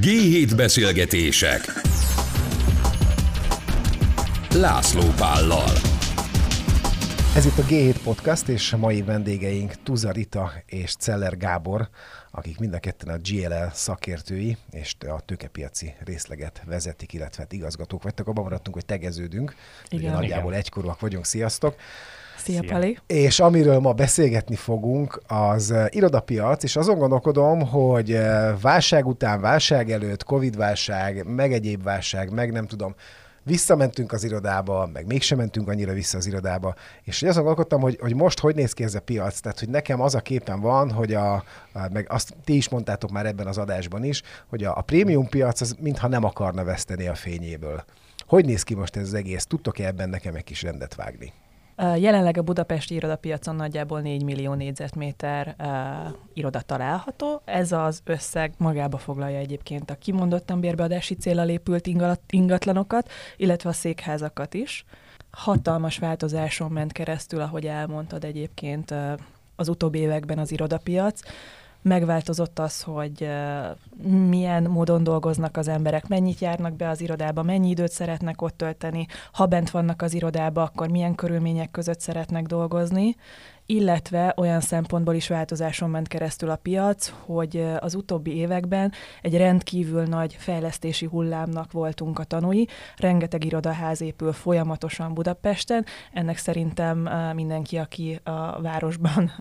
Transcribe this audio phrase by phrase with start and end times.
[0.00, 1.72] G7 beszélgetések
[4.54, 5.72] László Pállal
[7.34, 11.88] Ez itt a G7 Podcast, és a mai vendégeink Tuza Rita és Celler Gábor,
[12.30, 18.02] akik mind a ketten a GLL szakértői, és a tőkepiaci részleget vezetik, illetve hát igazgatók
[18.02, 18.28] vagytok.
[18.28, 19.54] Abban maradtunk, hogy tegeződünk.
[19.88, 20.04] Igen.
[20.04, 21.24] Ugye nagyjából egykorúak vagyunk.
[21.24, 21.76] Sziasztok!
[22.36, 22.72] Szia, Szia.
[22.72, 22.98] Pali!
[23.06, 29.40] És amiről ma beszélgetni fogunk, az eh, irodapiac, és azon gondolkodom, hogy eh, válság után,
[29.40, 32.94] válság előtt, Covid-válság, meg egyéb válság, meg nem tudom,
[33.46, 38.14] visszamentünk az irodába, meg mégsem mentünk annyira vissza az irodába, és azon gondolkodtam, hogy, hogy
[38.14, 41.14] most hogy néz ki ez a piac, tehát hogy nekem az a képen van, hogy
[41.14, 41.42] a, a
[41.92, 45.60] meg azt ti is mondtátok már ebben az adásban is, hogy a, a prémium piac
[45.60, 47.84] az mintha nem akarna veszteni a fényéből.
[48.26, 49.44] Hogy néz ki most ez az egész?
[49.44, 51.32] Tudtok-e ebben nekem egy kis rendet vágni?
[51.78, 57.42] Jelenleg a budapesti irodapiacon nagyjából 4 millió négyzetméter uh, iroda található.
[57.44, 61.86] Ez az összeg magába foglalja egyébként a kimondottan bérbeadási célral épült
[62.26, 64.84] ingatlanokat, illetve a székházakat is.
[65.30, 69.12] Hatalmas változáson ment keresztül, ahogy elmondtad egyébként ö,
[69.56, 71.20] az utóbbi években az irodapiac.
[71.88, 73.28] Megváltozott az, hogy
[74.28, 79.06] milyen módon dolgoznak az emberek, mennyit járnak be az irodába, mennyi időt szeretnek ott tölteni,
[79.32, 83.16] ha bent vannak az irodába, akkor milyen körülmények között szeretnek dolgozni,
[83.66, 90.02] illetve olyan szempontból is változáson ment keresztül a piac, hogy az utóbbi években egy rendkívül
[90.02, 92.66] nagy fejlesztési hullámnak voltunk a tanúi.
[92.96, 95.84] Rengeteg irodaház épül folyamatosan Budapesten.
[96.12, 99.32] Ennek szerintem mindenki, aki a városban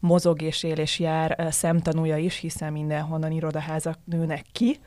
[0.00, 4.78] mozog és él és jár, szemtanúja is, hiszen mindenhonnan irodaházak nőnek ki.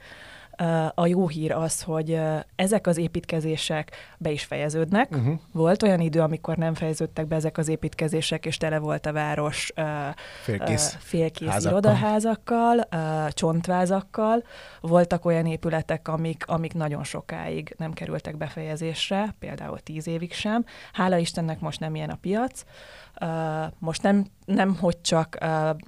[0.94, 2.20] A jó hír az, hogy
[2.56, 5.12] ezek az építkezések be is fejeződnek.
[5.12, 5.40] Uh-huh.
[5.52, 9.72] Volt olyan idő, amikor nem fejeződtek be ezek az építkezések, és tele volt a város
[9.78, 9.86] uh,
[10.44, 10.94] Félkész.
[10.94, 11.72] uh, félkész házakkal.
[11.72, 14.44] irodaházakkal, uh, csontvázakkal.
[14.82, 20.66] Voltak olyan épületek, amik, amik nagyon sokáig nem kerültek befejezésre, például tíz évig sem.
[20.94, 22.64] Hála Istennek most nem ilyen a piac.
[23.80, 25.38] Most nem, nem hogy csak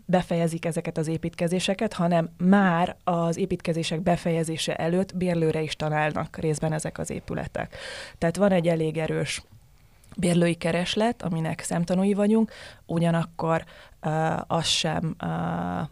[0.05, 6.97] befejezik ezeket az építkezéseket, hanem már az építkezések befejezése előtt bérlőre is találnak részben ezek
[6.97, 7.75] az épületek.
[8.17, 9.41] Tehát van egy elég erős
[10.15, 12.51] bérlői kereslet, aminek szemtanúi vagyunk,
[12.85, 13.63] ugyanakkor
[14.01, 15.29] uh, azt sem uh,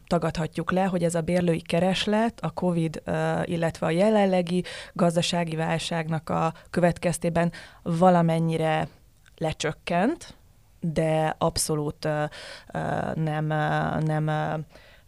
[0.07, 3.13] tagadhatjuk le, hogy ez a bérlői kereslet a COVID, uh,
[3.45, 4.63] illetve a jelenlegi
[4.93, 7.51] gazdasági válságnak a következtében
[7.83, 8.87] valamennyire
[9.37, 10.37] lecsökkent,
[10.79, 12.07] de abszolút
[13.13, 13.45] nem,
[14.05, 14.31] nem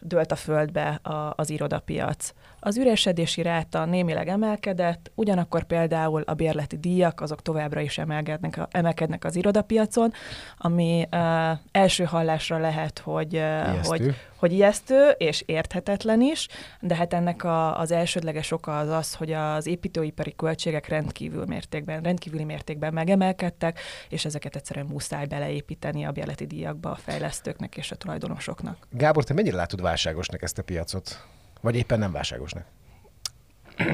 [0.00, 1.00] dőlt a földbe
[1.36, 2.34] az irodapiac.
[2.64, 9.24] Az üresedési ráta némileg emelkedett, ugyanakkor például a bérleti díjak azok továbbra is emelkednek, emelkednek
[9.24, 10.12] az irodapiacon,
[10.58, 13.88] ami uh, első hallásra lehet, hogy, uh, Ijesztő.
[13.88, 16.48] hogy, hogy ijesztő és érthetetlen is,
[16.80, 22.02] de hát ennek a, az elsődleges oka az az, hogy az építőipari költségek rendkívül mértékben,
[22.02, 27.96] rendkívüli mértékben megemelkedtek, és ezeket egyszerűen muszáj beleépíteni a bérleti díjakba a fejlesztőknek és a
[27.96, 28.86] tulajdonosoknak.
[28.90, 31.26] Gábor, te mennyire látod válságosnak ezt a piacot?
[31.62, 32.64] Vagy éppen nem válságosnak?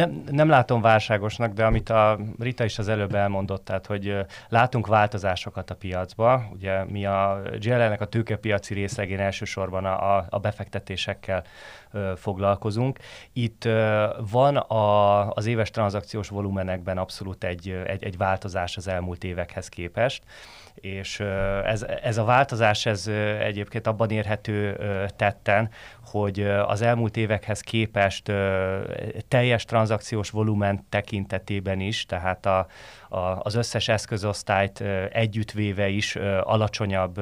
[0.00, 4.16] nem, nem látom válságosnak, de amit a Rita is az előbb elmondott, tehát, hogy
[4.48, 6.48] látunk változásokat a piacba.
[6.52, 11.44] Ugye mi a GLL-nek a tőkepiaci részlegén elsősorban a, a- befektetésekkel
[11.90, 12.98] ö, foglalkozunk.
[13.32, 19.24] Itt ö, van a, az éves tranzakciós volumenekben abszolút egy, egy, egy változás az elmúlt
[19.24, 20.22] évekhez képest
[20.74, 21.20] és
[21.64, 23.06] ez, ez a változás ez
[23.40, 24.76] egyébként abban érhető
[25.16, 25.70] tetten,
[26.04, 28.32] hogy az elmúlt évekhez képest
[29.28, 32.66] teljes tranzakciós volumen tekintetében is, tehát a,
[33.12, 34.80] a, az összes eszközosztályt
[35.12, 37.20] együttvéve is alacsonyabb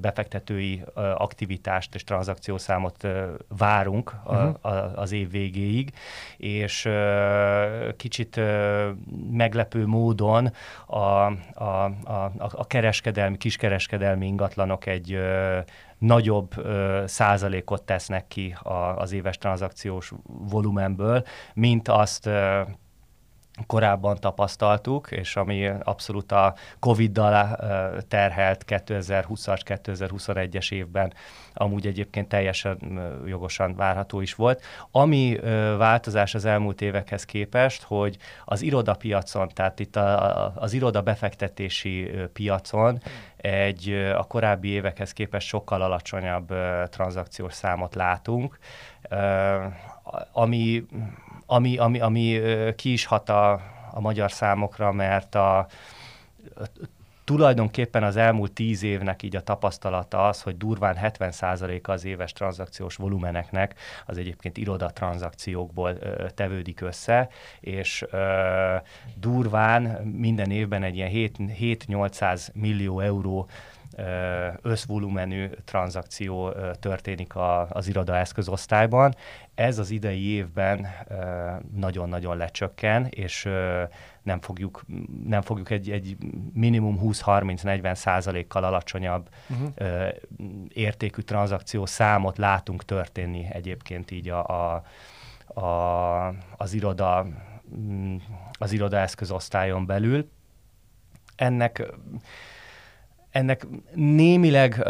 [0.00, 3.06] befektetői aktivitást és tranzakciószámot
[3.48, 4.54] várunk a, Mhm.
[4.60, 5.92] a, az év végéig,
[6.36, 6.88] és
[7.96, 8.40] kicsit
[9.30, 10.52] meglepő módon
[10.86, 15.18] a, a, a, a, kereskedelmi, kiskereskedelmi ingatlanok egy
[15.98, 20.12] nagyobb ö, százalékot tesznek ki a, az éves tranzakciós
[20.48, 21.24] volumenből,
[21.54, 22.60] mint azt ö,
[23.66, 31.12] korábban tapasztaltuk, és ami abszolút a Covid-dal ö, terhelt 2020-as, 2021-es évben
[31.54, 34.62] amúgy egyébként teljesen ö, jogosan várható is volt.
[34.90, 41.02] Ami ö, változás az elmúlt évekhez képest, hogy az irodapiacon, tehát itt a, az iroda
[41.02, 43.00] befektetési piacon
[43.36, 46.54] egy a korábbi évekhez képest sokkal alacsonyabb
[46.88, 48.58] tranzakciós számot látunk,
[50.32, 50.86] ami
[51.46, 52.40] ami, ami, ami
[52.76, 53.52] ki is hat a,
[53.90, 55.66] a magyar számokra, mert a
[57.26, 62.96] tulajdonképpen az elmúlt tíz évnek így a tapasztalata az, hogy durván 70%-a az éves tranzakciós
[62.96, 63.74] volumeneknek
[64.06, 67.28] az egyébként irodatranzakciókból ö, tevődik össze,
[67.60, 68.76] és ö,
[69.14, 73.48] durván minden évben egy ilyen 7-800 millió euró
[74.62, 79.14] összvolumenű tranzakció történik a, az irodaeszközosztályban.
[79.54, 80.86] Ez az idei évben
[81.74, 83.48] nagyon-nagyon lecsökken, és
[84.22, 84.84] nem fogjuk,
[85.26, 86.16] nem fogjuk egy, egy
[86.52, 90.08] minimum 20-30-40 százalékkal alacsonyabb uh-huh.
[90.68, 94.82] értékű tranzakció számot látunk történni egyébként így a, a,
[95.60, 97.26] a, az iroda
[97.76, 98.16] mm,
[98.52, 100.30] az irodaeszközosztályon belül.
[101.36, 101.82] Ennek
[103.36, 104.84] ennek némileg uh,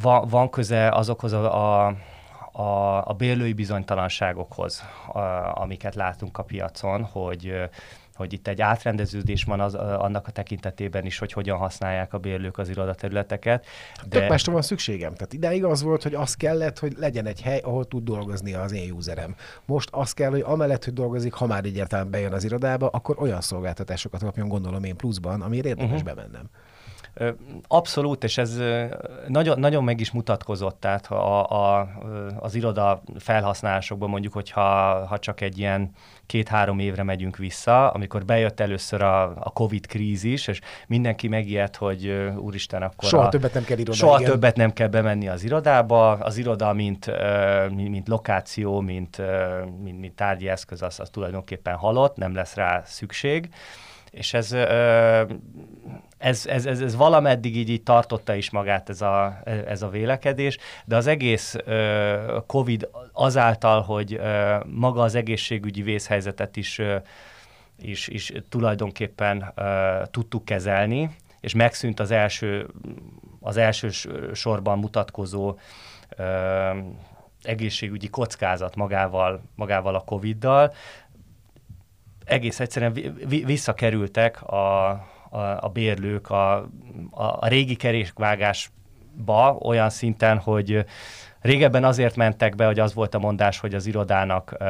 [0.00, 1.96] van, van köze azokhoz a, a
[2.54, 4.82] a, a bérlői bizonytalanságokhoz,
[5.12, 5.18] a,
[5.60, 7.54] amiket látunk a piacon, hogy
[8.14, 12.58] hogy itt egy átrendeződés van az, annak a tekintetében is, hogy hogyan használják a bérlők
[12.58, 13.66] az irodaterületeket.
[14.08, 14.18] De...
[14.18, 15.14] Tök másra van szükségem.
[15.14, 18.72] Tehát ideig az volt, hogy az kellett, hogy legyen egy hely, ahol tud dolgozni az
[18.72, 19.34] én userem.
[19.64, 23.40] Most az kell, hogy amellett, hogy dolgozik, ha már egyáltalán bejön az irodába, akkor olyan
[23.40, 26.14] szolgáltatásokat kapjon, gondolom én pluszban, amire érdemes uh-huh.
[26.14, 26.50] bemennem.
[27.66, 28.58] Abszolút, és ez
[29.26, 31.88] nagyon, nagyon meg is mutatkozott, tehát a, a,
[32.40, 34.60] az iroda felhasználásokban mondjuk, hogyha
[35.06, 35.90] ha csak egy ilyen
[36.26, 42.30] két-három évre megyünk vissza, amikor bejött először a, a Covid krízis, és mindenki megijedt, hogy
[42.36, 44.30] úristen, akkor soha a, többet nem kell iroda, Soha igen.
[44.30, 46.10] többet nem kell bemenni az irodába.
[46.12, 47.10] Az iroda, mint,
[47.74, 49.22] mint, mint lokáció, mint,
[49.82, 53.48] mint, mint tárgyi eszköz, az, az tulajdonképpen halott, nem lesz rá szükség
[54.12, 54.52] és ez,
[56.18, 60.58] ez, ez, ez, ez valameddig így, így tartotta is magát ez a, ez a vélekedés,
[60.84, 61.56] de az egész
[62.46, 64.20] COVID azáltal, hogy
[64.66, 66.80] maga az egészségügyi vészhelyzetet is,
[67.78, 69.54] is, is tulajdonképpen
[70.10, 71.10] tudtuk kezelni,
[71.40, 72.68] és megszűnt az első,
[73.40, 73.88] az első
[74.32, 75.58] sorban mutatkozó
[77.42, 80.72] egészségügyi kockázat magával, magával a Covid-dal,
[82.32, 82.92] egész egyszerűen
[83.26, 84.90] visszakerültek a,
[85.30, 86.56] a, a bérlők a,
[87.10, 90.84] a, a régi kerékvágásba olyan szinten, hogy
[91.40, 94.64] régebben azért mentek be, hogy az volt a mondás, hogy az irodának ö,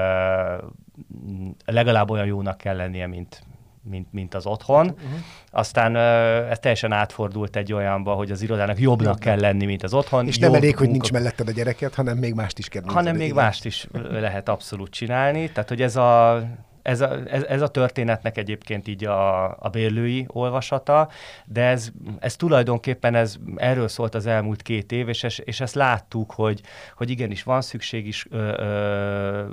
[1.65, 3.43] legalább olyan jónak kell lennie, mint,
[3.83, 4.87] mint, mint az otthon.
[4.87, 5.19] Uh-huh.
[5.51, 9.19] Aztán uh, ez teljesen átfordult egy olyanba, hogy az irodának jobbnak Jobb.
[9.19, 10.27] kell lenni, mint az otthon.
[10.27, 10.79] És nem elég, munka...
[10.79, 14.49] hogy nincs melletted a gyereket, hanem még mást is kell Hanem még mást is lehet
[14.49, 15.51] abszolút csinálni.
[15.53, 16.43] Tehát, hogy ez a
[16.83, 21.09] ez a, ez, ez a történetnek egyébként így a, a bérlői olvasata,
[21.45, 26.33] de ez, ez tulajdonképpen ez, erről szólt az elmúlt két év, és, és ezt láttuk,
[26.33, 26.61] hogy,
[26.97, 29.45] hogy igenis van szükség is, ö, ö,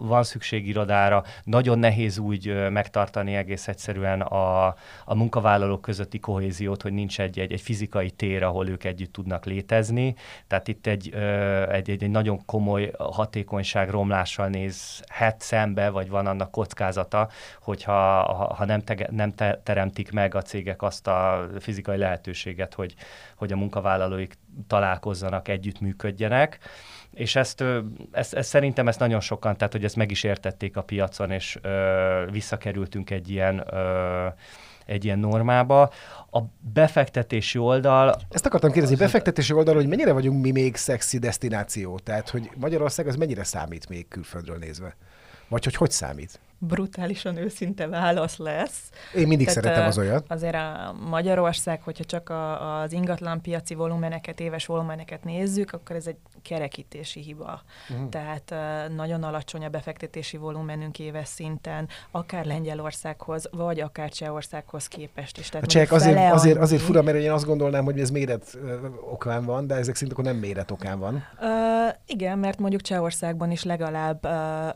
[0.00, 4.66] van szükség irodára, nagyon nehéz úgy megtartani egész egyszerűen a,
[5.04, 9.44] a munkavállalók közötti kohéziót, hogy nincs egy, egy, egy fizikai tér, ahol ők együtt tudnak
[9.44, 10.14] létezni,
[10.46, 16.26] tehát itt egy, ö, egy, egy, egy nagyon komoly hatékonyság romlással nézhet szembe, vagy van
[16.26, 17.28] annak kockázata,
[17.60, 17.92] hogyha
[18.22, 22.94] ha, ha nem, te, nem te, teremtik meg a cégek azt a fizikai lehetőséget, hogy,
[23.36, 26.58] hogy a munkavállalóik találkozzanak, együttműködjenek.
[27.14, 27.64] És ezt,
[28.12, 31.58] ezt, ezt szerintem ezt nagyon sokan, tehát hogy ezt meg is értették a piacon, és
[31.62, 34.26] ö, visszakerültünk egy ilyen ö,
[34.90, 35.82] egy ilyen normába.
[36.30, 36.40] A
[36.72, 38.16] befektetési oldal...
[38.28, 39.00] Ezt akartam kérdezni, az...
[39.00, 41.98] befektetési oldal, hogy mennyire vagyunk mi még szexi destináció?
[41.98, 44.96] Tehát, hogy Magyarország az mennyire számít még külföldről nézve?
[45.50, 46.40] Vagy hogy hogy számít?
[46.62, 48.90] Brutálisan őszinte válasz lesz.
[49.14, 50.24] Én mindig Tehát, szeretem az olyat.
[50.28, 56.16] Azért a Magyarország, hogyha csak a, az ingatlanpiaci volumeneket, éves volumeneket nézzük, akkor ez egy
[56.42, 57.62] kerekítési hiba.
[57.90, 58.08] Uh-huh.
[58.08, 58.54] Tehát
[58.94, 65.48] nagyon alacsony a befektetési volumenünk éves szinten, akár Lengyelországhoz, vagy akár Csehországhoz képest is.
[65.48, 68.58] Tehát a csehek azért, azért, azért fura, mert én azt gondolnám, hogy ez méret
[69.10, 71.24] okán van, de ezek szerint akkor nem méret okán van.
[71.40, 74.32] Uh, igen, mert mondjuk Csehországban is legalább uh,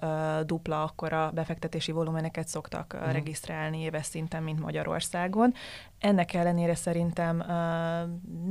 [0.09, 3.13] uh, dupla akkora befektetési befektetési volumeneket szoktak uh-huh.
[3.13, 5.55] regisztrálni éves szinten, mint Magyarországon.
[5.99, 7.47] Ennek ellenére szerintem uh,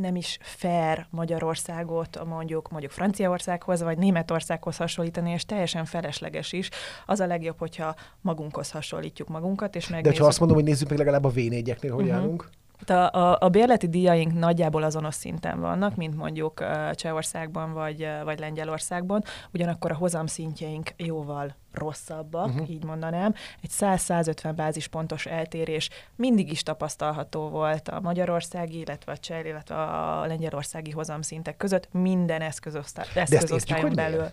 [0.02, 6.70] nem is fair Magyarországot mondjuk mondjuk Franciaországhoz vagy Németországhoz hasonlítani, és teljesen felesleges is.
[7.06, 10.18] Az a legjobb, hogyha magunkhoz hasonlítjuk magunkat, és megnézzük.
[10.18, 12.16] De ha azt mondom, hogy nézzük meg legalább a V4-eknél, hogy uh-huh.
[12.16, 12.50] állunk?
[12.90, 19.24] A, a, a bérleti díjaink nagyjából azonos szinten vannak, mint mondjuk Csehországban vagy, vagy Lengyelországban,
[19.54, 22.70] ugyanakkor a hozam szintjeink jóval rosszabbak, uh-huh.
[22.70, 23.34] így mondanám.
[23.62, 30.26] Egy 100-150 bázispontos eltérés mindig is tapasztalható volt a magyarországi, illetve a cseh, illetve a
[30.26, 34.30] lengyelországi hozamszintek között minden eszközosztály, eszközosztályon belül.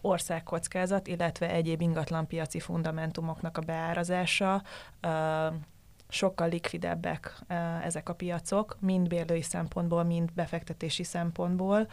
[0.00, 4.62] Országkockázat, illetve egyéb ingatlanpiaci fundamentumoknak a beárazása,
[6.14, 7.38] sokkal likvidebbek
[7.82, 11.88] ezek a piacok, mind bérlői szempontból, mind befektetési szempontból.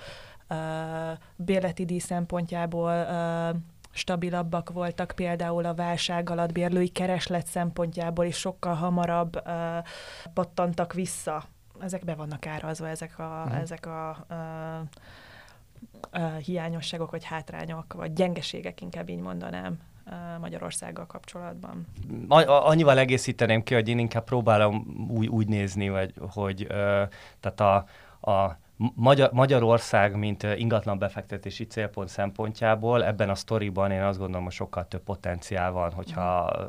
[1.35, 3.05] Bérleti díj szempontjából
[3.91, 9.41] stabilabbak voltak például a válság alatt bérlői kereslet szempontjából is sokkal hamarabb
[10.33, 11.43] pattantak vissza.
[11.79, 13.61] Ezek be vannak árazva, ezek a, uh-huh.
[13.61, 14.25] ezek a
[16.45, 19.79] hiányosságok, vagy hátrányok, vagy gyengeségek, inkább így mondanám.
[20.39, 21.87] Magyarországgal kapcsolatban.
[22.45, 26.67] Annyival egészíteném ki, hogy én inkább próbálom úgy, úgy nézni, hogy, hogy
[27.39, 27.85] tehát a,
[28.31, 28.57] a
[28.95, 34.87] Magyar, Magyarország, mint ingatlan befektetési célpont szempontjából ebben a sztoriban én azt gondolom, hogy sokkal
[34.87, 36.21] több potenciál van, hogyha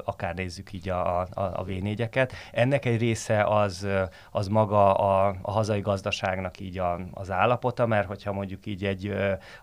[0.04, 1.70] akár nézzük így a, a, a v
[2.52, 3.86] Ennek egy része az,
[4.30, 9.14] az maga a, a hazai gazdaságnak így a, az állapota, mert hogyha mondjuk így egy,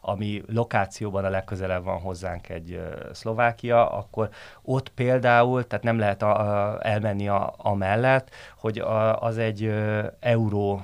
[0.02, 4.30] ami lokációban a legközelebb van hozzánk egy Szlovákia, akkor
[4.62, 9.74] ott például, tehát nem lehet a, a, elmenni a, a mellett, hogy a, az egy
[10.20, 10.82] euró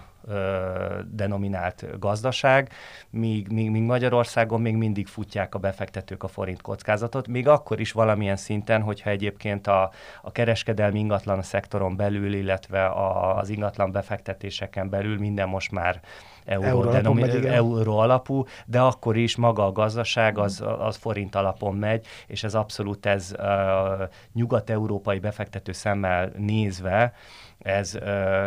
[1.12, 2.72] denominált gazdaság,
[3.10, 7.92] míg, míg, míg Magyarországon még mindig futják a befektetők a forint kockázatot, még akkor is
[7.92, 9.92] valamilyen szinten, hogyha egyébként a,
[10.22, 16.02] a kereskedelmi ingatlan szektoron belül, illetve a, az ingatlan befektetéseken belül minden most már
[16.46, 21.36] euró, euró, alapú, megy, euró alapú, de akkor is maga a gazdaság az, az forint
[21.36, 27.14] alapon megy, és ez abszolút ez uh, nyugat-európai befektető szemmel nézve,
[27.60, 27.96] ez,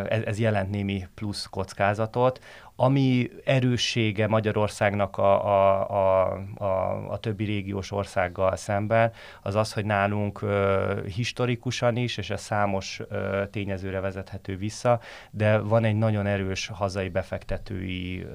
[0.09, 2.45] ez, ez jelent némi plusz kockázatot.
[2.81, 9.12] Ami erőssége Magyarországnak a, a, a, a, a többi régiós országgal szemben,
[9.43, 15.00] az az, hogy nálunk uh, historikusan is, és ez számos uh, tényezőre vezethető vissza,
[15.31, 18.35] de van egy nagyon erős hazai befektetői uh,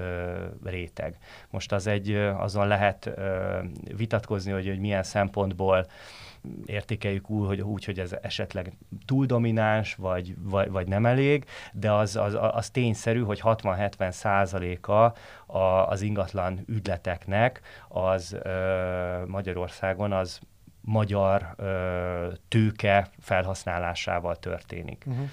[0.63, 1.17] réteg.
[1.49, 5.85] Most az egy, azon lehet uh, vitatkozni, hogy, hogy milyen szempontból
[6.65, 8.73] értékeljük úgy, hogy, úgy, hogy ez esetleg
[9.05, 15.13] túl domináns, vagy, vagy, vagy nem elég, de az, az, az tényszerű, hogy 60-70 százaléka
[15.87, 20.39] az ingatlan ügyleteknek az ö, Magyarországon az
[20.81, 25.03] magyar ö, tőke felhasználásával történik.
[25.07, 25.29] Uh-huh.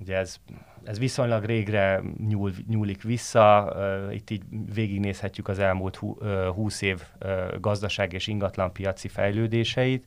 [0.00, 0.36] Ugye ez,
[0.84, 4.42] ez viszonylag régre nyúl, nyúlik vissza, uh, itt így
[4.74, 10.06] végignézhetjük az elmúlt hú, uh, 20 év uh, gazdaság és ingatlanpiaci fejlődéseit,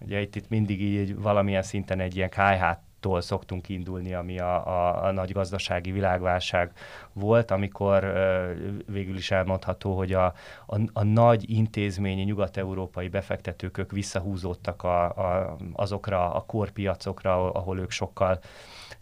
[0.00, 2.82] Ugye itt, itt mindig így valamilyen szinten egy ilyen kájhát
[3.18, 6.72] szoktunk indulni, ami a, a, a nagy gazdasági világválság
[7.14, 8.12] volt, amikor
[8.86, 10.24] végül is elmondható, hogy a,
[10.66, 17.90] a, a nagy intézményi nyugat-európai befektetők ők visszahúzódtak a, a, azokra a korpiacokra, ahol ők
[17.90, 18.40] sokkal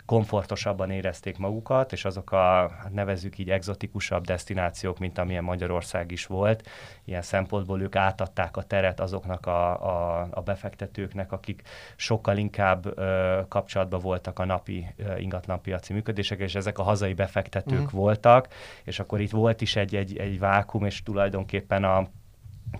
[0.07, 6.27] komfortosabban érezték magukat, és azok a, hát nevezzük így, egzotikusabb destinációk, mint amilyen Magyarország is
[6.27, 6.69] volt,
[7.05, 11.63] ilyen szempontból ők átadták a teret azoknak a, a, a befektetőknek, akik
[11.97, 17.81] sokkal inkább ö, kapcsolatban voltak a napi ö, ingatlanpiaci működések, és ezek a hazai befektetők
[17.81, 18.01] uh-huh.
[18.03, 18.49] Voltak,
[18.85, 22.09] és akkor itt volt is egy, egy, egy vákum, és tulajdonképpen a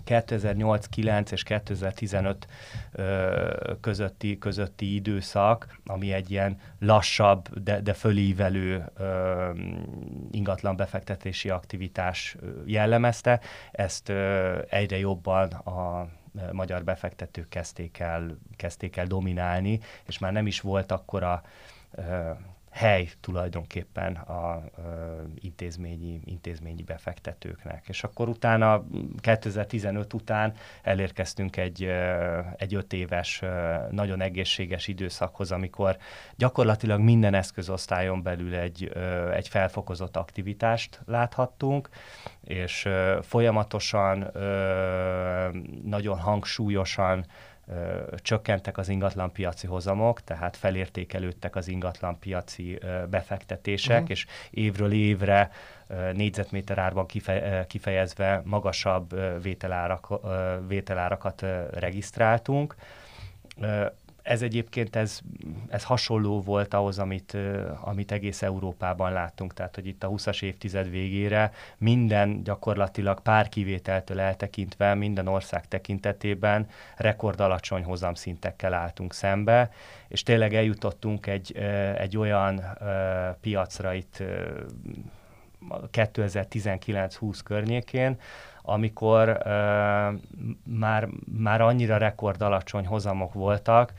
[0.05, 2.47] 2008-9 és 2015
[2.91, 9.49] ö, közötti, közötti időszak, ami egy ilyen lassabb, de, de fölívelő ö,
[10.31, 13.39] ingatlan befektetési aktivitás jellemezte.
[13.71, 16.07] Ezt ö, egyre jobban a
[16.51, 21.43] magyar befektetők kezdték el, kezdték el dominálni, és már nem is volt akkora
[22.73, 24.63] hely tulajdonképpen a, a
[25.35, 27.85] intézményi, intézményi befektetőknek.
[27.87, 28.85] És akkor utána,
[29.19, 31.83] 2015 után elérkeztünk egy,
[32.55, 33.41] egy öt éves,
[33.91, 35.97] nagyon egészséges időszakhoz, amikor
[36.35, 38.91] gyakorlatilag minden eszközosztályon belül egy,
[39.33, 41.89] egy felfokozott aktivitást láthattunk,
[42.43, 42.89] és
[43.21, 44.31] folyamatosan,
[45.83, 47.25] nagyon hangsúlyosan
[48.15, 52.79] csökkentek az ingatlanpiaci hozamok, tehát felértékelődtek az ingatlanpiaci
[53.09, 54.09] befektetések, uh-huh.
[54.09, 55.51] és évről évre
[56.13, 57.05] négyzetméter árban
[57.67, 60.07] kifejezve magasabb vételárak,
[60.67, 62.75] vételárakat regisztráltunk
[64.23, 65.19] ez egyébként ez,
[65.67, 67.37] ez hasonló volt ahhoz, amit,
[67.81, 74.19] amit egész Európában láttunk, tehát hogy itt a 20-as évtized végére minden gyakorlatilag pár kivételtől
[74.19, 79.71] eltekintve minden ország tekintetében rekordalacsony hozamszintekkel álltunk szembe,
[80.07, 81.57] és tényleg eljutottunk egy,
[81.97, 82.61] egy olyan
[83.41, 84.23] piacra itt
[85.91, 88.17] 2019-20 környékén,
[88.61, 89.43] amikor uh,
[90.63, 93.93] már, már annyira rekord alacsony hozamok voltak,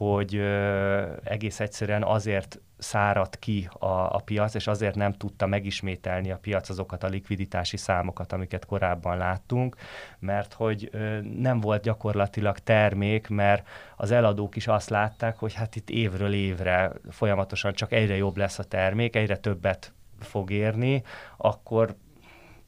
[0.00, 6.30] hogy ö, egész egyszerűen azért száradt ki a, a piac, és azért nem tudta megismételni
[6.30, 9.76] a piac azokat a likviditási számokat, amiket korábban láttunk,
[10.18, 15.76] mert hogy ö, nem volt gyakorlatilag termék, mert az eladók is azt látták, hogy hát
[15.76, 19.92] itt évről évre folyamatosan csak egyre jobb lesz a termék, egyre többet
[20.24, 21.02] fog érni,
[21.36, 21.94] akkor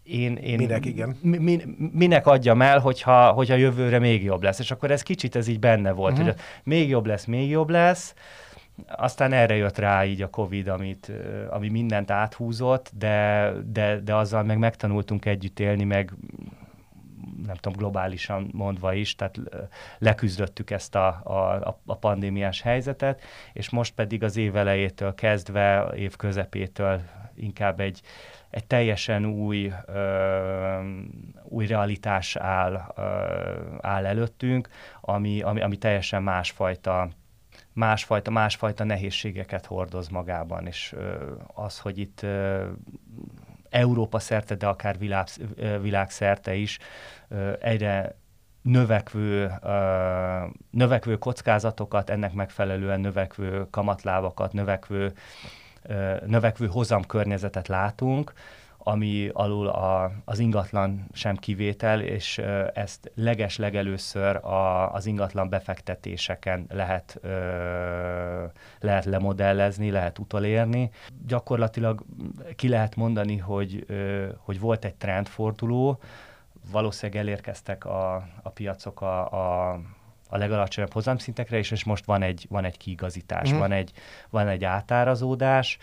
[0.03, 1.17] én, én Minek, igen.
[1.21, 4.59] Min, minek adjam el, hogyha, hogyha jövőre még jobb lesz.
[4.59, 6.27] És akkor ez kicsit ez így benne volt, uh-huh.
[6.27, 8.15] hogy még jobb lesz, még jobb lesz,
[8.87, 11.13] aztán erre jött rá így a Covid, amit,
[11.51, 16.13] ami mindent áthúzott, de, de, de azzal meg megtanultunk együtt élni, meg
[17.47, 19.41] nem tudom, globálisan mondva is, tehát
[19.99, 23.23] leküzdöttük ezt a, a, a pandémiás helyzetet,
[23.53, 27.01] és most pedig az év elejétől kezdve, év közepétől
[27.35, 28.01] inkább egy,
[28.51, 30.91] egy teljesen új, ö,
[31.43, 33.03] új realitás áll, ö,
[33.81, 34.69] áll előttünk,
[35.01, 37.09] ami, ami, ami teljesen másfajta
[37.75, 42.67] másfajta, másfajta nehézségeket hordoz magában, és ö, az, hogy itt ö,
[43.73, 45.27] Európa szerte, de akár világ,
[45.81, 46.79] világszerte is
[47.61, 48.15] egyre
[48.63, 49.53] növekvő,
[50.71, 55.13] növekvő kockázatokat, ennek megfelelően növekvő kamatlábakat, növekvő,
[56.27, 58.33] növekvő hozamkörnyezetet látunk,
[58.85, 65.49] ami alul a, az ingatlan sem kivétel, és ö, ezt leges legelőször a, az ingatlan
[65.49, 68.45] befektetéseken lehet, ö,
[68.81, 70.91] lehet lemodellezni, lehet utolérni.
[71.27, 72.05] Gyakorlatilag
[72.57, 76.01] ki lehet mondani, hogy, ö, hogy volt egy trendforduló,
[76.71, 79.81] valószínűleg elérkeztek a, a piacok a, a
[80.35, 83.59] a legalacsonyabb hozamszintekre, és, és most van egy, van egy kiigazítás, mm.
[83.59, 83.93] van, egy,
[84.31, 85.79] van egy átárazódás,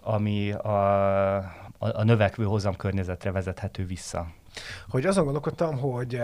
[0.00, 4.32] ami a, a, a növekvő hozamkörnyezetre vezethető vissza.
[4.88, 6.20] Hogy azon gondolkodtam, hogy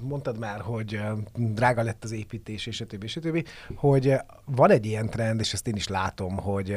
[0.00, 1.00] mondtad már, hogy
[1.34, 4.14] drága lett az építés, és a többi, és a többi, hogy
[4.44, 6.76] van egy ilyen trend, és ezt én is látom, hogy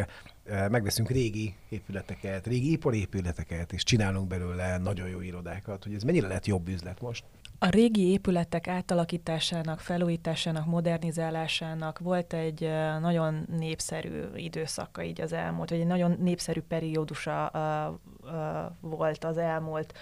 [0.69, 6.47] megveszünk régi épületeket, régi iparépületeket, és csinálunk belőle nagyon jó irodákat, hogy ez mennyire lehet
[6.47, 7.23] jobb üzlet most?
[7.59, 12.59] A régi épületek átalakításának, felújításának, modernizálásának volt egy
[12.99, 17.51] nagyon népszerű időszaka így az elmúlt, vagy egy nagyon népszerű periódusa
[18.79, 19.93] volt az elmúlt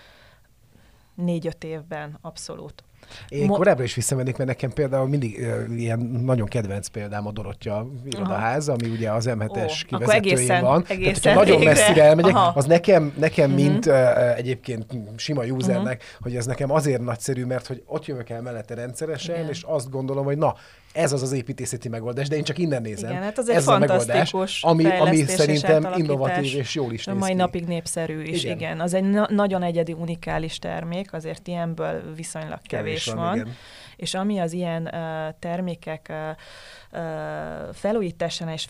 [1.15, 2.83] négy-öt évben abszolút.
[3.27, 7.31] Én Mo- korábban is visszamennék, mert nekem például mindig uh, ilyen nagyon kedvenc példám a
[7.31, 10.85] Dorottya irodaház, ami ugye az M7-es oh, kivezetőjén egészen, van.
[10.87, 11.73] Egészen Tehát, nagyon végre.
[11.73, 12.51] messzire elmegyek, Aha.
[12.55, 13.63] az nekem, nekem mm-hmm.
[13.63, 14.85] mint uh, egyébként
[15.15, 16.17] sima usernek, mm-hmm.
[16.19, 19.49] hogy ez nekem azért nagyszerű, mert hogy ott jövök el mellette rendszeresen, Igen.
[19.49, 20.55] és azt gondolom, hogy na,
[20.93, 23.09] ez az az építészeti megoldás, de én csak innen nézem.
[23.09, 27.17] Igen, hát az egy ez a megoldás, ami, ami szerintem innovatív és jól is néz
[27.17, 27.35] mai ki.
[27.35, 28.57] napig népszerű is, igen.
[28.57, 28.79] igen.
[28.79, 33.15] Az egy na- nagyon egyedi, unikális termék, azért ilyenből viszonylag kevés, kevés van.
[33.15, 33.35] van.
[33.35, 33.55] Igen.
[33.95, 36.17] És ami az ilyen uh, termékek uh,
[37.01, 38.67] uh, felújításánál és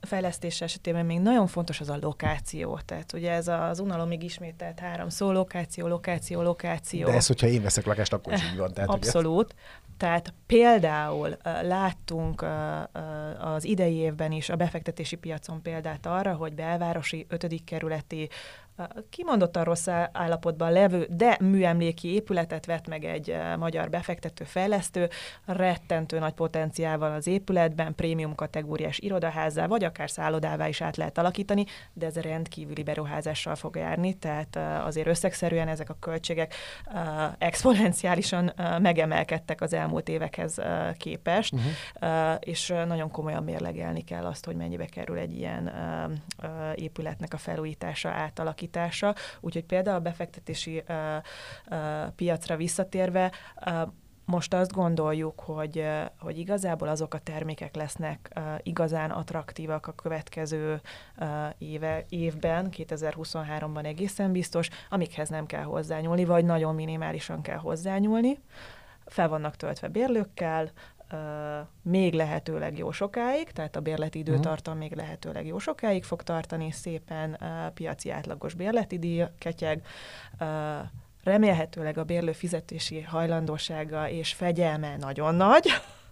[0.00, 2.80] fejlesztés esetében még nagyon fontos az a lokáció.
[2.84, 7.06] Tehát ugye ez az unalomig ismételt három szó, lokáció, lokáció, lokáció.
[7.06, 8.72] De ez, hogyha én veszek lakást, akkor is így van.
[8.72, 9.52] Tehát, Abszolút.
[9.52, 9.62] Ugye?
[9.96, 12.44] Tehát például láttunk
[13.38, 18.28] az idei évben is a befektetési piacon példát arra, hogy belvárosi ötödik kerületi
[19.10, 25.08] kimondottan rossz állapotban levő, de műemléki épületet vett meg egy magyar befektető fejlesztő,
[25.44, 31.64] rettentő nagy potenciával az épületben, prémium kategóriás irodaházzá, vagy akár szállodává is át lehet alakítani,
[31.92, 36.54] de ez rendkívüli beruházással fog járni, tehát azért összegszerűen ezek a költségek
[37.38, 40.60] exponenciálisan megemelkedtek az elmúlt évekhez
[40.96, 42.36] képest, uh-huh.
[42.40, 45.72] és nagyon komolyan mérlegelni kell azt, hogy mennyibe kerül egy ilyen
[46.74, 50.96] épületnek a felújítása, átalakítása, alakítása, úgyhogy például a befektetési uh,
[51.70, 53.32] uh, piacra visszatérve
[53.66, 53.82] uh,
[54.26, 55.86] most azt gondoljuk, hogy,
[56.18, 60.80] hogy igazából azok a termékek lesznek uh, igazán attraktívak a következő
[61.18, 68.38] uh, éve, évben, 2023-ban egészen biztos, amikhez nem kell hozzányúlni, vagy nagyon minimálisan kell hozzányúlni.
[69.06, 70.70] Fel vannak töltve bérlőkkel,
[71.82, 74.28] még lehetőleg jó sokáig, tehát a bérleti mhm.
[74.28, 77.38] időtartam még lehetőleg jó sokáig fog tartani, szépen
[77.74, 79.86] piaci átlagos bérleti díj ketyeg,
[81.22, 85.68] remélhetőleg a bérlő fizetési hajlandósága és fegyelme nagyon nagy,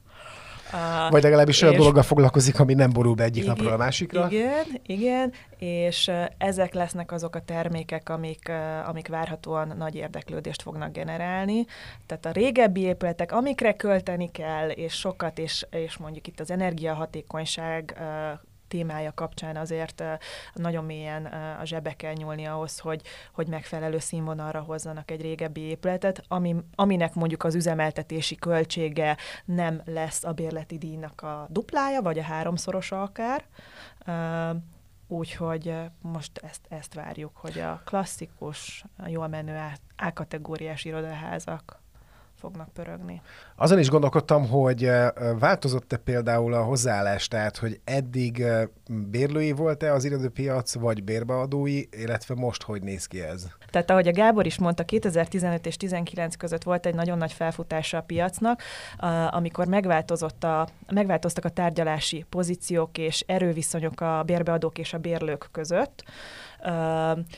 [0.73, 4.27] Uh, Vagy legalábbis olyan dologgal foglalkozik, ami nem borul be egyik igen, napról a másikra.
[4.31, 8.51] Igen, igen, és ezek lesznek azok a termékek, amik,
[8.87, 11.65] amik várhatóan nagy érdeklődést fognak generálni.
[12.07, 17.95] Tehát a régebbi épületek, amikre költeni kell, és sokat, és, és mondjuk itt az energiahatékonyság
[18.73, 20.03] témája kapcsán azért
[20.55, 21.27] nagyon mélyen
[21.61, 27.15] a zsebe kell nyúlni ahhoz, hogy, hogy megfelelő színvonalra hozzanak egy régebbi épületet, ami, aminek
[27.15, 33.45] mondjuk az üzemeltetési költsége nem lesz a bérleti díjnak a duplája, vagy a háromszorosa akár.
[35.09, 41.82] Úgyhogy most ezt, ezt várjuk, hogy a klasszikus, jól menő A-kategóriás irodaházak
[42.43, 43.23] fognak pörögni.
[43.57, 44.91] Azon is gondolkodtam, hogy
[45.39, 48.45] változott-e például a hozzáállás, tehát hogy eddig
[49.11, 53.47] bérlői volt-e az irodőpiac, vagy bérbeadói, illetve most hogy néz ki ez?
[53.71, 57.99] Tehát ahogy a Gábor is mondta, 2015 és 2019 között volt egy nagyon nagy felfutása
[57.99, 58.63] a piacnak,
[59.31, 66.05] amikor megváltozott a, megváltoztak a tárgyalási pozíciók és erőviszonyok a bérbeadók és a bérlők között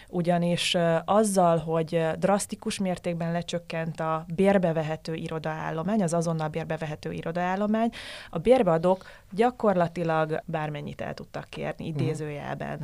[0.08, 7.90] ugyanis azzal, hogy drasztikus mértékben lecsökkent a bérbevehető irodaállomány, az azonnal bérbevehető irodaállomány,
[8.30, 11.98] a bérbeadók gyakorlatilag bármennyit el tudtak kérni mhm.
[11.98, 12.80] idézőjelben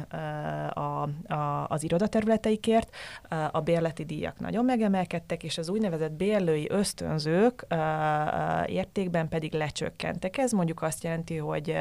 [0.68, 1.03] a,
[1.35, 2.94] a, az irodaterületeikért,
[3.50, 7.66] a bérleti díjak nagyon megemelkedtek, és az úgynevezett bérlői ösztönzők
[8.66, 10.38] értékben pedig lecsökkentek.
[10.38, 11.76] Ez mondjuk azt jelenti, hogy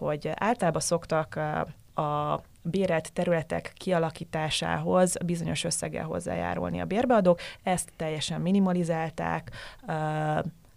[0.00, 1.40] hogy általában szoktak
[1.94, 7.40] a bérelt területek kialakításához bizonyos összeggel hozzájárulni a bérbeadók.
[7.62, 9.50] Ezt teljesen minimalizálták,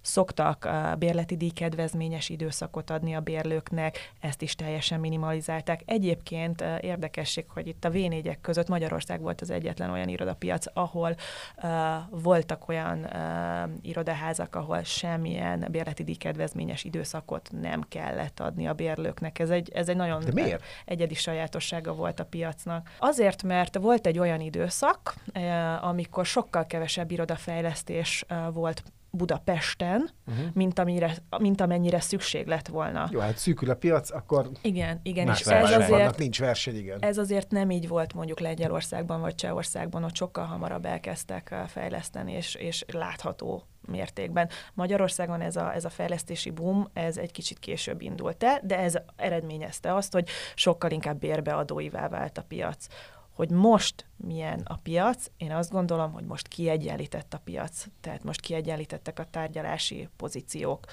[0.04, 5.82] szoktak a bérleti díjkedvezményes időszakot adni a bérlőknek, ezt is teljesen minimalizálták.
[5.86, 7.98] Egyébként érdekesség, hogy itt a v
[8.42, 11.16] között Magyarország volt az egyetlen olyan irodapiac, ahol
[11.63, 11.70] uh,
[12.10, 19.39] voltak olyan uh, irodaházak, ahol semmilyen bérleti díjkedvezményes időszakot nem kellett adni a bérlőknek.
[19.39, 20.63] Ez egy, ez egy nagyon De miért?
[20.86, 22.89] egyedi sajátossága volt a piacnak.
[23.00, 28.84] Azért, mert volt egy olyan időszak, uh, amikor sokkal kevesebb irodafejlesztés uh, volt
[29.17, 30.45] Budapesten, uh-huh.
[30.54, 33.08] mint, amire, mint amennyire szükség lett volna.
[33.12, 36.97] Jó, hát szűkül a piac, akkor igen, igen, és ez azért, vannak, nincs verseny, igen.
[37.02, 42.56] Ez azért nem így volt mondjuk Lengyelországban vagy Csehországban, ott sokkal hamarabb elkezdtek fejleszteni, és,
[42.56, 44.49] és látható mértékben.
[44.73, 48.95] Magyarországon ez a, ez a fejlesztési boom, ez egy kicsit később indult el, de ez
[49.15, 52.88] eredményezte azt, hogy sokkal inkább bérbeadóivá vált a piac
[53.34, 58.41] hogy most milyen a piac, én azt gondolom, hogy most kiegyenlített a piac, tehát most
[58.41, 60.86] kiegyenlítettek a tárgyalási pozíciók.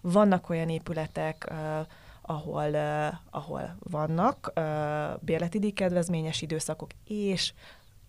[0.00, 1.52] Vannak olyan épületek,
[2.22, 2.74] ahol,
[3.30, 4.52] ahol vannak
[5.20, 7.52] bérleti kedvezményes időszakok, és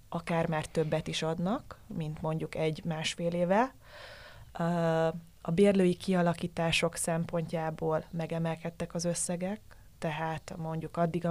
[0.10, 3.74] akár már többet is adnak, mint mondjuk egy-másfél éve.
[5.42, 9.62] A bérlői kialakítások szempontjából megemelkedtek az összegek,
[10.02, 11.28] tehát mondjuk addig,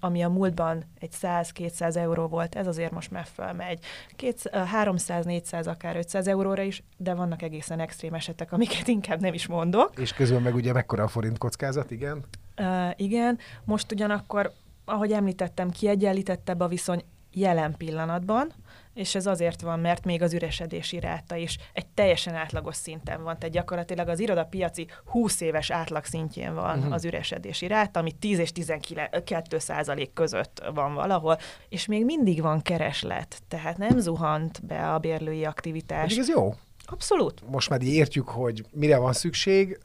[0.00, 3.84] ami a múltban egy 100-200 euró volt, ez azért most már fölmegy.
[4.18, 9.92] 300-400, akár 500 euróra is, de vannak egészen extrém esetek, amiket inkább nem is mondok.
[9.96, 12.24] És közben meg ugye mekkora a forint kockázat, igen?
[12.60, 14.52] Uh, igen, most ugyanakkor,
[14.84, 18.52] ahogy említettem, kiegyenlítettebb a viszony jelen pillanatban,
[18.94, 23.38] és ez azért van, mert még az üresedési ráta is egy teljesen átlagos szinten van,
[23.38, 26.94] tehát gyakorlatilag az irodapiaci 20 éves átlag szintjén van uh-huh.
[26.94, 32.62] az üresedési ráta, ami 10 és 12 százalék között van valahol, és még mindig van
[32.62, 36.02] kereslet, tehát nem zuhant be a bérlői aktivitás.
[36.02, 36.54] Pedig ez jó.
[36.86, 37.42] Abszolút.
[37.50, 39.80] Most már értjük, hogy mire van szükség,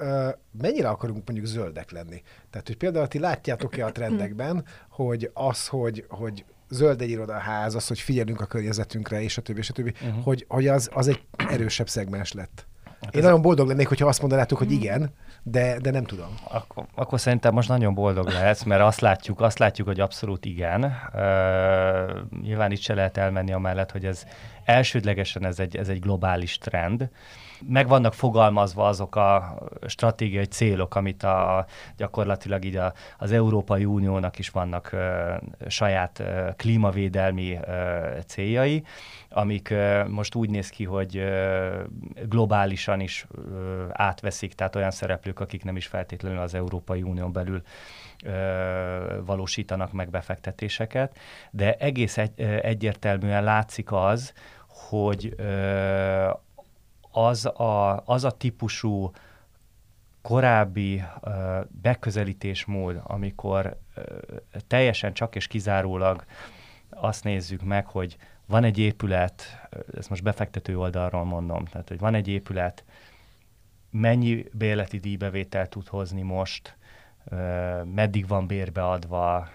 [0.62, 2.22] mennyire akarunk mondjuk zöldek lenni.
[2.50, 7.88] Tehát, hogy például ti látjátok-e a trendekben, hogy az, hogy, hogy zöld egy irodaház, az,
[7.88, 10.24] hogy figyelünk a környezetünkre, és a többi, és a többi, uh-huh.
[10.24, 12.68] hogy, hogy az, az egy erősebb szegmens lett.
[13.02, 16.36] Hát Én nagyon boldog lennék, hogyha azt mondanátok, hogy igen, de, de nem tudom.
[16.44, 20.84] Akkor, akkor szerintem most nagyon boldog lehetsz, mert azt látjuk, azt látjuk, hogy abszolút igen.
[20.84, 21.22] Uh,
[22.42, 24.24] nyilván itt se lehet elmenni amellett, hogy ez
[24.66, 27.10] elsődlegesen ez egy, ez egy globális trend
[27.68, 31.66] meg vannak fogalmazva azok a stratégiai célok, amit a,
[31.98, 35.34] gyakorlatilag így a, az Európai Uniónak is vannak ö,
[35.68, 38.84] saját ö, klímavédelmi ö, céljai,
[39.30, 41.82] amik ö, most úgy néz ki, hogy ö,
[42.28, 47.62] globálisan is ö, átveszik, tehát olyan szereplők, akik nem is feltétlenül az Európai Unión belül
[48.26, 48.32] ö,
[49.26, 51.18] valósítanak meg befektetéseket,
[51.52, 54.34] de egész egy, egyértelműen látszik az,
[54.90, 56.30] hogy ö,
[57.12, 59.12] az a, az a típusú
[60.22, 61.34] korábbi uh,
[61.82, 64.04] beközelítésmód, amikor uh,
[64.68, 66.26] teljesen csak és kizárólag
[66.90, 69.68] azt nézzük meg, hogy van egy épület,
[69.98, 72.84] ezt most befektető oldalról mondom, tehát hogy van egy épület,
[73.90, 76.78] mennyi bérleti díjbevétel tud hozni most,
[77.84, 79.48] meddig van bérbeadva,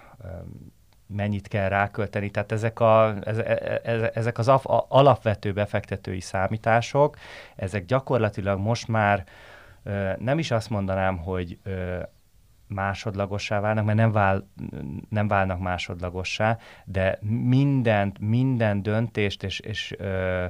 [1.15, 2.31] mennyit kell rákölteni.
[2.31, 4.49] Tehát ezek, a, ez, e, ez, ezek az
[4.89, 7.17] alapvető befektetői számítások,
[7.57, 9.25] ezek gyakorlatilag most már
[10.19, 11.59] nem is azt mondanám, hogy
[12.67, 14.49] másodlagossá válnak, mert nem, vál,
[15.09, 20.45] nem válnak másodlagossá, de mindent, minden döntést és, és ö,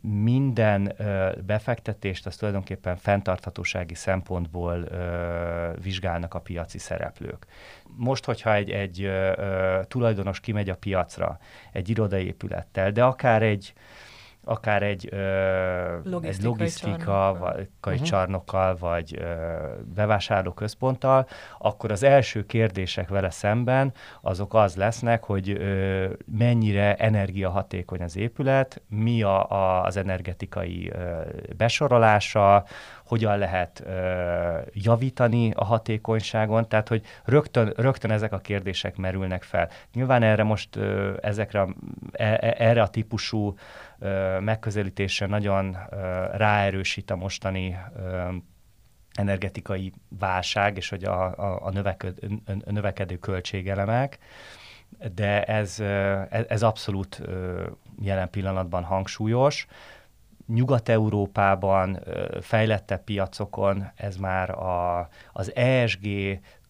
[0.00, 7.46] minden ö, befektetést az tulajdonképpen fenntarthatósági szempontból ö, vizsgálnak a piaci szereplők.
[7.96, 11.38] Most, hogyha egy, egy ö, tulajdonos kimegy a piacra
[11.72, 13.72] egy irodaépülettel, de akár egy
[14.44, 17.68] akár egy, ö, Logisztikai egy logisztika, csarnokkal.
[17.80, 18.08] vagy uh-huh.
[18.08, 19.54] Csarnokkal, vagy ö,
[19.94, 21.26] bevásárlóközponttal,
[21.58, 26.06] akkor az első kérdések vele szemben azok az lesznek, hogy ö,
[26.38, 31.20] mennyire energiahatékony az épület, mi a, a, az energetikai ö,
[31.56, 32.64] besorolása,
[33.04, 39.68] hogyan lehet ö, javítani a hatékonyságon, tehát hogy rögtön, rögtön ezek a kérdések merülnek fel.
[39.92, 41.74] Nyilván erre most ö, ezekre, a-
[42.12, 43.54] e, e, erre a típusú
[43.98, 45.96] ö, megközelítésre nagyon ö,
[46.32, 48.28] ráerősít a mostani ö,
[49.14, 52.18] energetikai válság, és hogy a, a, a növeköd,
[52.64, 54.18] a növekedő költségelemek,
[55.14, 57.20] de ez, ö, ez, abszolút
[58.00, 59.66] jelen pillanatban hangsúlyos.
[60.46, 62.00] Nyugat-Európában,
[62.40, 66.06] fejlettebb piacokon ez már a, az ESG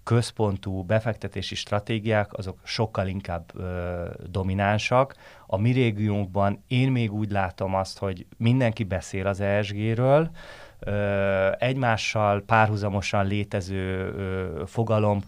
[0.04, 5.14] központú befektetési stratégiák, azok sokkal inkább ö, dominánsak.
[5.46, 10.30] A mi régiónkban én még úgy látom azt, hogy mindenki beszél az ESG-ről,
[10.78, 15.20] ö, egymással párhuzamosan létező ö, fogalom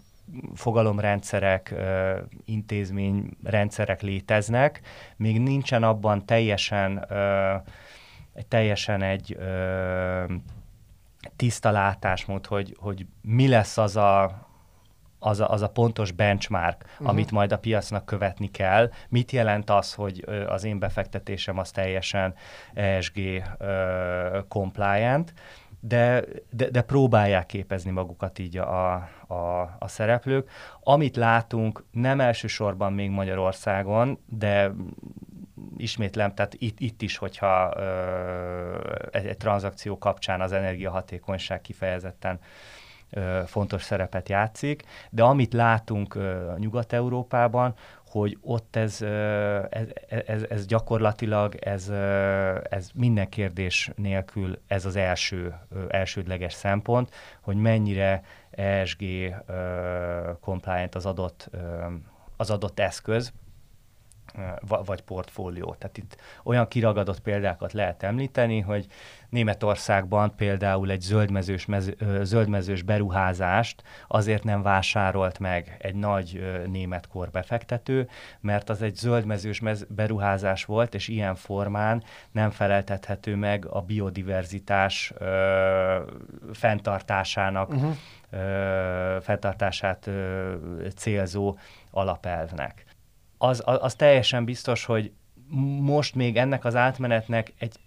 [0.55, 4.81] fogalomrendszerek, ö, intézményrendszerek léteznek,
[5.15, 7.55] még nincsen abban teljesen, ö,
[8.47, 10.23] teljesen egy ö,
[11.35, 14.45] tiszta látásmód, hogy, hogy mi lesz az a,
[15.19, 17.09] az a, az a pontos benchmark, uh-huh.
[17.09, 18.91] amit majd a piacnak követni kell.
[19.09, 22.33] Mit jelent az, hogy az én befektetésem az teljesen
[22.73, 23.17] ESG
[23.57, 25.33] ö, compliant,
[25.79, 28.93] de, de, de próbálják képezni magukat így a,
[29.27, 30.49] a, a szereplők.
[30.83, 34.71] Amit látunk, nem elsősorban még Magyarországon, de
[35.77, 42.39] ismétlem, tehát itt, itt is, hogyha ö, egy, egy tranzakció kapcsán az energiahatékonyság kifejezetten
[43.09, 47.73] ö, fontos szerepet játszik, de amit látunk ö, Nyugat-Európában,
[48.09, 49.01] hogy ott ez,
[49.69, 49.87] ez,
[50.25, 51.89] ez, ez gyakorlatilag, ez,
[52.69, 55.55] ez minden kérdés nélkül ez az első,
[55.89, 59.03] elsődleges szempont, hogy mennyire ESG
[60.41, 61.49] compliant az adott,
[62.37, 63.33] az adott eszköz,
[64.85, 65.75] vagy portfólió.
[65.77, 68.87] Tehát itt olyan kiragadott példákat lehet említeni, hogy
[69.29, 77.07] Németországban például egy zöldmezős, mez, ö, zöldmezős beruházást azért nem vásárolt meg egy nagy német
[77.07, 78.09] korbefektető,
[78.39, 85.13] mert az egy zöldmezős mez, beruházás volt, és ilyen formán nem feleltethető meg a biodiverzitás
[85.17, 86.01] ö,
[86.53, 87.95] fenntartásának, uh-huh.
[88.29, 90.53] ö, fenntartását ö,
[90.95, 91.57] célzó
[91.91, 92.86] alapelvnek
[93.37, 95.11] az, az, az teljesen biztos, hogy
[95.81, 97.79] most még ennek az átmenetnek egy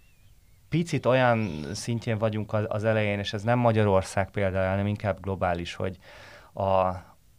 [0.69, 5.97] picit olyan szintjén vagyunk az, elején, és ez nem Magyarország például, hanem inkább globális, hogy
[6.53, 6.63] a,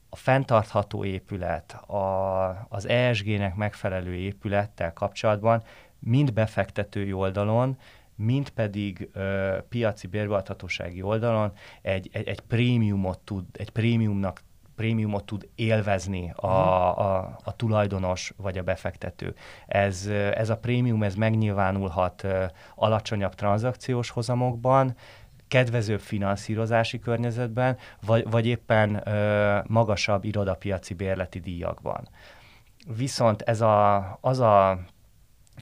[0.08, 5.62] a fenntartható épület, a, az ESG-nek megfelelő épülettel kapcsolatban
[5.98, 7.78] mind befektetői oldalon,
[8.14, 14.40] mind pedig ö, piaci bérbeadhatósági oldalon egy, egy, egy prémiumot tud, egy prémiumnak
[14.76, 19.34] prémiumot tud élvezni a, a, a tulajdonos vagy a befektető.
[19.66, 22.26] Ez, ez a prémium ez megnyilvánulhat
[22.74, 24.96] alacsonyabb tranzakciós hozamokban,
[25.52, 32.08] kedvezőbb finanszírozási környezetben, vagy, vagy éppen ö, magasabb irodapiaci bérleti díjakban.
[32.96, 34.78] Viszont ez a, az a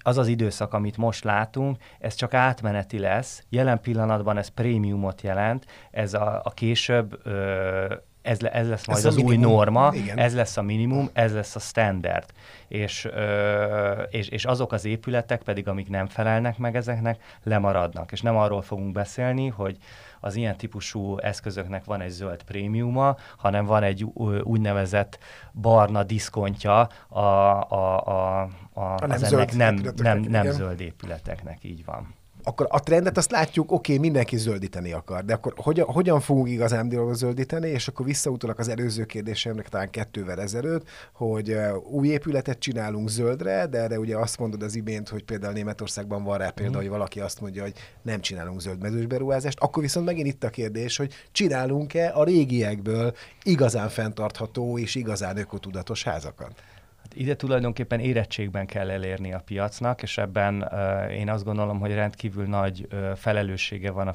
[0.03, 3.45] az az időszak, amit most látunk, ez csak átmeneti lesz.
[3.49, 8.99] Jelen pillanatban ez prémiumot jelent, ez a, a később ö, ez, le, ez lesz majd
[8.99, 10.19] Ez a az új norma, Igen.
[10.19, 12.25] ez lesz a minimum, ez lesz a standard.
[12.69, 18.13] És, ö, és, és azok az épületek pedig, amik nem felelnek meg ezeknek, lemaradnak.
[18.13, 19.77] És nem arról fogunk beszélni, hogy
[20.21, 24.03] az ilyen típusú eszközöknek van egy zöld prémiuma, hanem van egy
[24.43, 25.19] úgynevezett
[25.53, 28.41] barna diszkontja a, a, a,
[28.73, 30.53] a, nem az zöld nem, nem, nem igen.
[30.53, 32.15] zöld épületeknek, így van.
[32.45, 36.49] Akkor a trendet azt látjuk, oké, okay, mindenki zöldíteni akar, de akkor hogyan, hogyan fogunk
[36.49, 41.57] igazándiból zöldíteni, és akkor visszautalak az előző kérdésemnek talán kettővel ezelőtt, hogy
[41.91, 46.39] új épületet csinálunk zöldre, de erre ugye azt mondod az imént, hogy például Németországban van
[46.39, 46.81] rá példa, Mhm.
[46.81, 50.51] hogy valaki azt mondja, hogy nem csinálunk zöld mezős beruházást, akkor viszont megint itt a
[50.51, 56.53] kérdés, hogy csinálunk-e a régiekből igazán fenntartható és igazán ökotudatos házakat?
[57.15, 62.47] Ide tulajdonképpen érettségben kell elérni a piacnak, és ebben uh, én azt gondolom, hogy rendkívül
[62.47, 64.13] nagy uh, felelőssége van a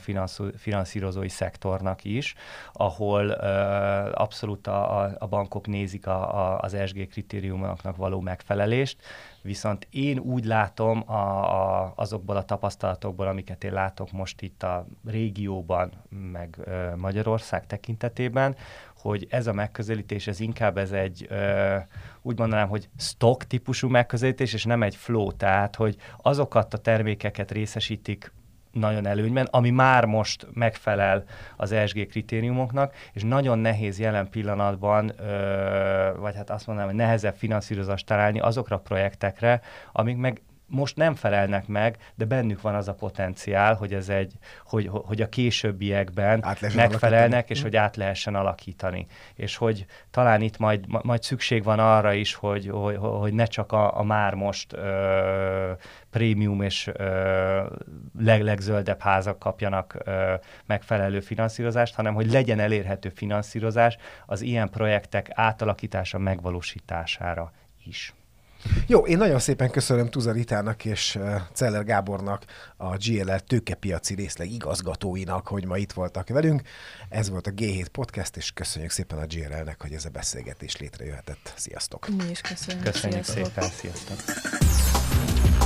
[0.58, 2.36] finanszírozói szektornak is,
[2.74, 8.98] ahol uh, abszolút a, a bankok nézik a, a, az ESG kritériumoknak való megfelelést,
[9.42, 14.86] viszont én úgy látom a, a, azokból a tapasztalatokból, amiket én látok most itt a
[15.08, 15.92] régióban,
[16.32, 16.58] meg
[16.96, 18.56] Magyarország tekintetében,
[19.10, 21.76] hogy ez a megközelítés, ez inkább ez egy, ö,
[22.22, 27.52] úgy mondanám, hogy stock típusú megközelítés, és nem egy flow, tehát, hogy azokat a termékeket
[27.52, 28.34] részesítik
[28.72, 31.24] nagyon előnyben, ami már most megfelel
[31.58, 37.36] az ESG kritériumoknak, és nagyon nehéz jelen pillanatban, ö, vagy hát azt mondanám, hogy nehezebb
[37.36, 42.88] finanszírozást találni azokra a projektekre, amik meg most nem felelnek meg, de bennük van az
[42.88, 44.34] a potenciál, hogy ez egy,
[44.66, 46.44] hogy, hogy a későbbiekben
[46.76, 47.44] megfelelnek, alakítani.
[47.48, 49.06] és hogy át lehessen alakítani.
[49.34, 53.72] És hogy talán itt majd, majd szükség van arra is, hogy, hogy, hogy ne csak
[53.72, 55.72] a, a már most ö,
[56.10, 57.64] prémium és ö,
[58.20, 60.34] leg, legzöldebb házak kapjanak ö,
[60.66, 67.52] megfelelő finanszírozást, hanem hogy legyen elérhető finanszírozás az ilyen projektek átalakítása, megvalósítására
[67.86, 68.14] is.
[68.88, 71.20] Jó, én nagyon szépen köszönöm Tuzaritának és
[71.54, 72.44] Celler Gábornak,
[72.78, 76.62] a GLR tőkepiaci részleg igazgatóinak, hogy ma itt voltak velünk.
[77.10, 81.54] Ez volt a G7 Podcast, és köszönjük szépen a GLR-nek, hogy ez a beszélgetés létrejöhetett.
[81.56, 82.08] Sziasztok!
[82.08, 82.84] Mi is köszönjük.
[82.84, 83.64] Köszönjük sziasztok.
[83.64, 85.65] szépen, sziasztok!